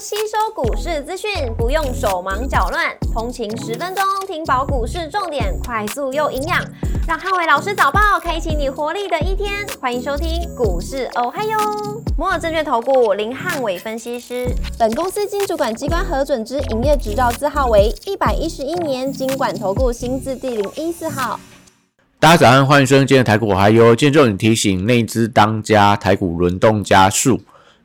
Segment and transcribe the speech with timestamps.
[0.00, 6.64] 吸收股市资讯，不用手忙脚乱，通勤十分钟听饱股市重点，快速又营养，
[7.08, 9.66] 让汉伟老师早报开启你活力的一天。
[9.80, 11.58] 欢迎收听股市哦嗨哟，
[12.16, 14.46] 摩尔证券投顾林汉伟分析师，
[14.78, 21.40] 本公司经主管机关核准之营业执照字号为一百一十一年经管投顾新字第零一四号。
[22.20, 27.40] 大家早上，欢迎收听今天的台股我还有，今天重点提醒内资当家，台股轮动加速。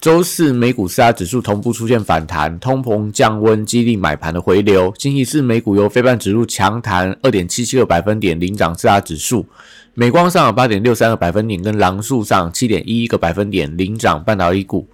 [0.00, 4.92] 周四美股四大指数同步出现反弹，通膨降温激励买盘的回流。
[4.98, 9.46] 星期四美股由非半指数强弹二点七七个百分点领涨四大指数，
[9.94, 14.86] 美光上涨八点六三个百分点，跟狼树上七点一一个百分点领涨半导体股。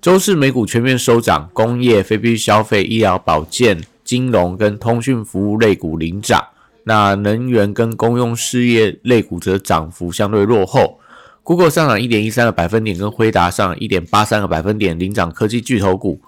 [0.00, 6.40] 周四美股全面收涨，工业、非必需消费、医疗保健、金融跟通讯服务类股领涨，
[6.84, 10.98] 那能源跟公用事业类股则涨幅相对落后。
[11.44, 16.20] Google 上涨一点一三个百分点，跟辉达上一点八三个百分点领涨科技巨头股；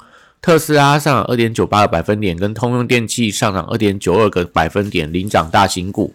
[0.42, 6.14] 特斯拉上涨二点九八个百分点，跟通用电气上涨二点九二个百分点领涨大型股。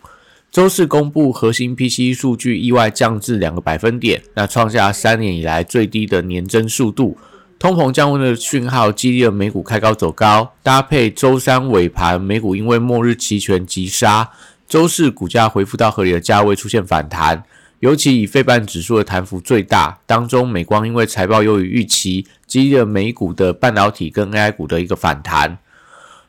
[0.51, 7.17] 周四公布核心 PCE 数据意外降至两个百分点，那创下三年以来最低的年增速度。
[7.57, 14.29] 通膨降温的讯号激励了美股开高走高，搭配周三尾盘美股因为末日期权急杀，
[14.67, 17.43] 周四股价恢复到合理的价位，出现反弹。
[17.79, 25.57] 尤其以费半指数的弹幅最大，当中美光因为财报优于预期，激励了美股的半导体跟 AI 股的一个反弹。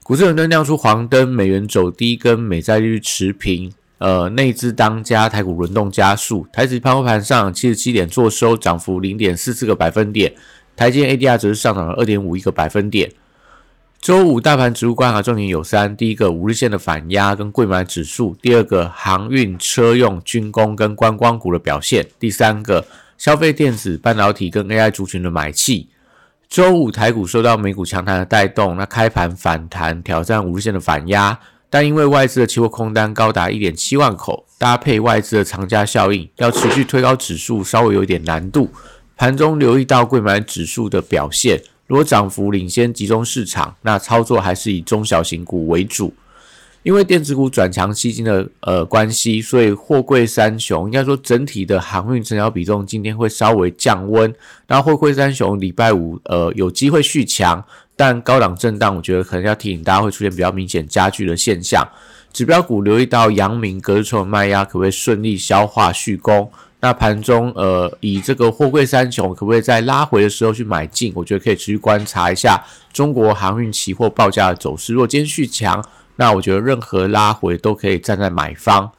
[0.05, 3.73] 股市轮动亮出黄灯，美元走低，跟美债利率持平。
[3.99, 6.47] 呃，内资当家，台股轮动加速。
[6.53, 10.33] 台指盘后盘上七十七点做收，涨幅零点四四个百分点。
[10.75, 13.11] 台积 ADR 则是上涨了二点五一个百分点。
[14.01, 22.87] 周五大盘指数观察重点有三：第一个五日线的反压跟贵买指数；第二个航运、车用、军工跟观光股的表现；第三个
[23.19, 25.91] 消费电子、半导体跟 AI 族群的买气。
[26.49, 38.71] 周五台股受到美股强弹的带动，那开盘反弹挑战五日线的反压，但因为外资的期货空单高达一点七万口，搭配外资的长假效应，要持续推高指数稍微有一点难度。
[39.15, 41.63] 盘中留意到贵买指数的表现。
[41.91, 46.15] 如果涨幅领先集中市场，那操作还是以中小型股为主。
[46.85, 54.33] 因为电子股转强吸金的呃关系，所以货柜三雄应该说整体的航运成交比重今天会稍微降温。
[54.69, 57.63] 那货柜三雄礼拜五呃有机会续强，
[57.97, 61.85] 但高档震荡，我觉得可能要提醒大家会出现比较明显加剧的现象。
[62.33, 66.49] 指标股留意到阳明隔日冲的卖压可不可以顺利消化续攻？
[66.83, 71.13] 那盘中，呃，以这个货柜三雄可不可以在拉回的时候去买进？
[71.15, 74.95] 我觉得可以持续观察一下中国航运期货报价的走势。
[74.95, 75.85] 如果今天续强，
[76.17, 78.91] 那我觉得任何拉回都可以站在买方。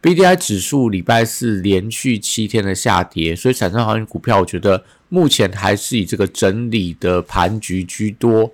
[0.00, 8.50] B D I 指数礼拜四连续七天的下跌，所以产生航运股票，我觉得目前还是以这个整理的盘局居多。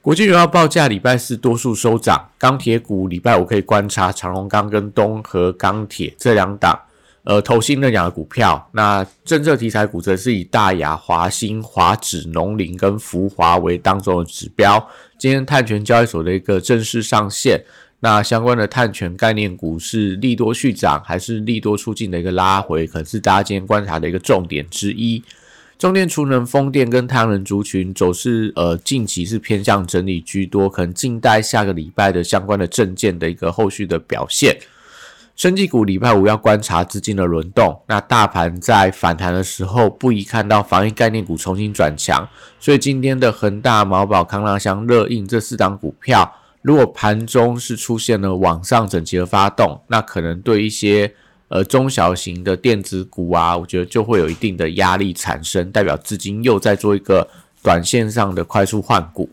[0.00, 6.78] 国际原油报价礼拜四多数收涨，钢铁股礼拜五可以观察长隆钢跟东和钢铁这两档。
[7.26, 14.88] 呃，投新认养的股票，那政策题材股则是以大亚、华兴、华指、农林跟福华为当中的指标。
[15.18, 17.60] 今天碳权交易所的一个正式上线，
[17.98, 25.20] 那相关的碳权概念股是利多续涨，还是利多出境的一个拉回，可能是大家今天观察的一个重点之一。
[25.76, 34.56] 中电、储能、风电跟太阳能族群走势，呃，近期是偏向整理居多，可能静待下个礼拜的相关的证件的一个后续的表现。
[35.36, 42.26] 生技股礼拜五要观察资金的轮动，那大盘在反弹的时候，不宜看到防疫概念股重新转强，
[42.58, 46.32] 所以今天的恒大、毛宝、康乐香、热印这四档股票，
[46.62, 51.12] 如果盘中是出现了往上整齐的发动，那可能对一些
[51.48, 57.28] 呃中小型的电子股啊，我觉得就会有一定的压力产生，代表资金又在做一个
[57.62, 59.28] 短线上的快速换股。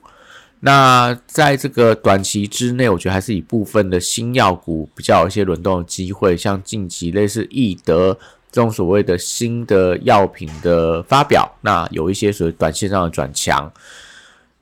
[0.66, 8.18] 那在这个短期之内，我觉得还是以部分的新药股比较有一些轮动的机会，像近期类似易德
[8.50, 13.69] 这种所谓的新的药品的发表，那有一些所谓短线上的转强。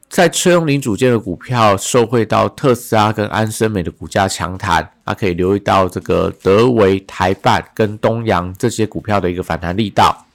[0.09, 10.25] 在车用零组件的股票受惠到特斯拉跟安森美的股价强弹，那可以留意到这个德维、台办跟东阳这些股票的一个反弹力道。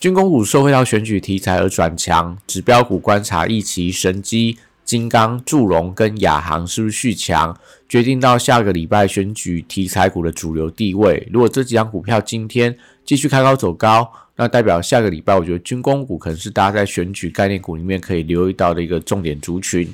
[0.00, 4.58] 军工股受惠到选举题材而转强，指标股观察一期神机。
[4.88, 7.54] 金刚、祝融跟亚航是不是续强，
[7.90, 11.28] 决定到下个礼拜选举题材股的主流地位。
[11.30, 12.74] 如果这几张股票今天
[13.04, 19.86] 继续开高走高，那代表下个礼拜我觉得军工股可能是大家在选举概念股里面可以留意到的一个重点族群。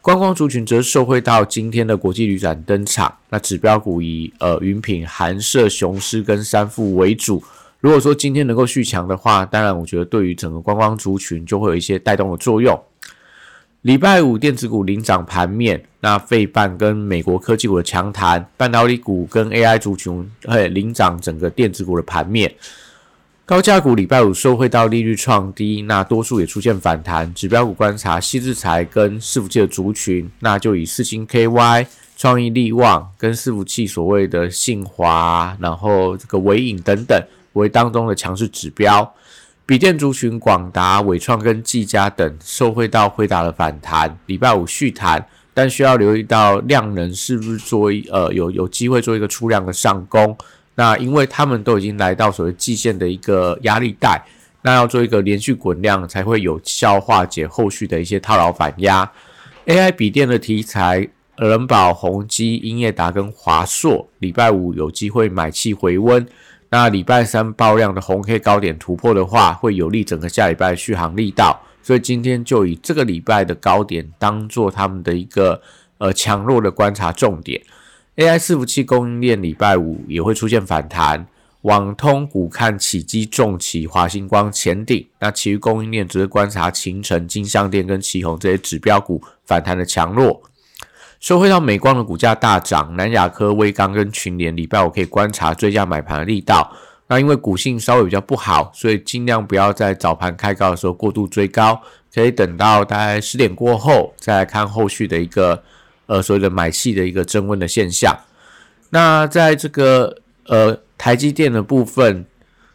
[0.00, 7.40] 观光族群则受惠到今天的国际旅展登场，那指标股以呃云品、韩舍、雄狮跟三富为主。
[7.78, 12.76] 如果说今天能够续强的话，当然我觉得对于整个观光族群就会有一些带动的作用。
[13.82, 22.54] 礼拜五电子股领涨盘面，那费半跟美国科技股的强弹，半导体股跟 AI 族群会领涨整个电子股的盘面。
[23.44, 27.34] 高价股礼拜五收汇到利率创低，那多数也出现反弹。
[27.34, 31.84] 指标股观察，西智财跟伺服器的族群，那就以四星 KY、
[32.16, 37.20] 创意力旺跟伺服器所谓的信华，然后这个伟影等等
[37.54, 39.12] 为当中的强势指标。
[39.72, 50.36] 笔电族群，广达、伟创跟技嘉等受惠到辉达的反弹，礼拜五续弹，但需要留意到量能是不是做一呃有有机会做一个出量的上攻。
[50.74, 54.22] 那因为他们都已经来到所谓季线的一个压力带，
[54.60, 59.10] 那要做一个连续滚量才会有效化解后续的一些套牢反压。
[59.64, 61.08] AI 笔电的题材，
[61.38, 66.26] 人保、宏基、英业达跟华硕，礼拜五有机会买气回温。
[66.72, 75.60] 那礼拜三爆量的红 K 高点突破的话，会有利整个下礼拜的续航力道，所以今天就以这个礼拜的高点当做他们的一个
[75.98, 77.60] 呃强弱的观察重点。
[78.16, 81.26] AI 伺服器供应链礼拜五也会出现反弹，
[81.60, 90.42] 网通股看起基重企、华星光、前顶，那其余供应链只是观察秦城、金相电跟旗宏这些指标股反弹的强弱。
[91.22, 96.68] 收回到美光的股价大涨，南亚科、威刚跟群联礼拜五可以观察追加买盘的力道。
[97.06, 101.80] 那因为股性稍微比较不好，所以尽量不要在早盘开高的时候过度追高，
[102.12, 105.62] 可以等到大概十点过后再来看后续的一个
[106.06, 108.12] 呃所谓的买气的一个增温的现象。
[108.90, 112.26] 那在这个呃台积电的部分，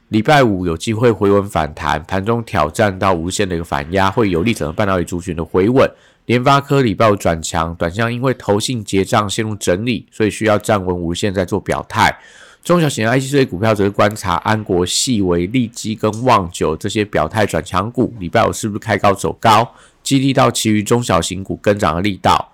[0.10, 5.90] 礼拜五有机会回稳反弹，盘中挑战到无限的一个反压，会有利整个半导体族群的回稳。
[6.28, 12.18] 联发科礼拜五转强，短向因为投信结账陷入整理，所以需要站稳无限再做表态。
[12.64, 19.70] 中小型 IC 这些股票则是观察安国、细微、利基跟旺九这些表态转强股，礼拜五是不是开高走高，
[20.04, 22.50] 激励到其余中小型股跟涨的力道。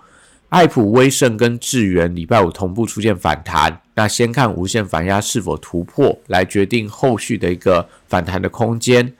[0.54, 9.12] 爱普、威盛跟智源礼拜五同步出现反弹，那先看无限反压是否突破，来决定后续的一个反弹的空间。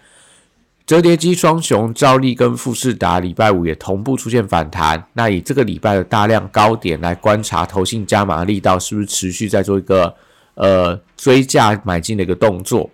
[0.87, 10.15] 折叠机双雄兆利跟富士达礼拜五也同步出现反弹，那以这个礼拜的大量高点来观察投信加码力道是不是持续在做一个
[10.55, 12.89] 呃追价买进的一个动作。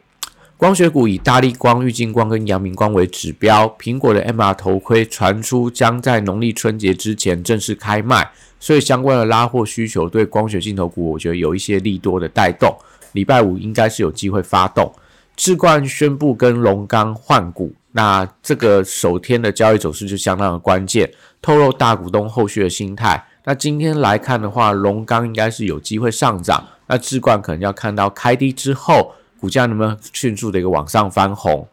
[0.61, 12.77] 光学股以大力光、玉金光跟阳明光为指标，苹果的 MR 头盔传出将在农历春节之前正式开卖，所以相关的拉货需求对光学镜头股我觉得有一些利多的带动，
[13.13, 14.93] 礼拜五应该是有机会发动。
[15.35, 17.73] 智冠宣布跟龙钢换股。
[17.93, 21.11] 那这个首天的交易走势就相当的关键，
[21.41, 23.25] 透露大股东后续的心态。
[23.45, 31.67] 那今天来看的话，龙钢应该是有机会上涨，那智冠可能要看到开低之后，股价能不能迅速的一个往上翻红。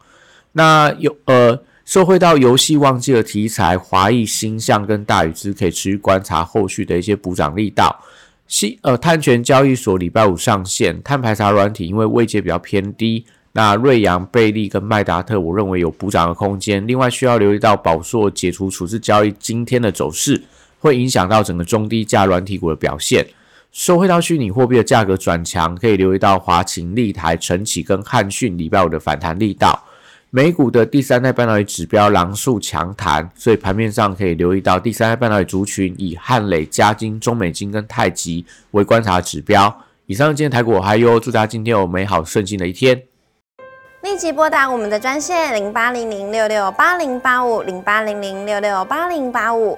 [0.54, 8.04] 那有呃，受惠到游戏旺季的题材，华裔星象跟大宇资可以持续观察后续的一些补涨力道。
[8.48, 13.25] 新呃，碳权交易所礼拜五上线，碳排查软体因为位阶比较偏低。
[13.52, 16.86] 那瑞阳、贝利跟麦达特，我认为有补涨的空间。
[16.88, 20.44] 另外需要留意到宝硕解除处置交易今天的走势，
[20.80, 23.25] 会影响到整个中低价软体股的表现。
[23.72, 29.84] 收回到虚拟货币的价格转强，可以留意到华勤、立台、晨起跟汉讯礼拜五的反弹力道。
[30.30, 39.83] 美股的第三代半导体指标狼树强弹，所以盘面上可以留意到第三代半导体族群以汉磊、嘉金、中美金跟太极为观察指标。
[40.06, 43.04] 以上今天台股还有，祝大家今天有美好顺心的一天。
[44.04, 49.78] 立即拨打我们的专线零八零零六六八零八五零八零零六六八零八五。